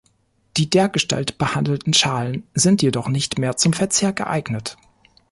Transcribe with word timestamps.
Die 0.57 0.67
dergestalt 0.67 1.37
behandelten 1.37 1.93
Schalen 1.93 2.43
sind 2.55 2.81
jedoch 2.81 3.07
nicht 3.07 3.37
mehr 3.37 3.55
zum 3.57 3.71
Verzehr 3.71 4.13
geeignet. 4.13 4.75